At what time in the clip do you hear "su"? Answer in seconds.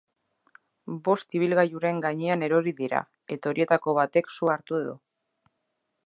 4.37-4.53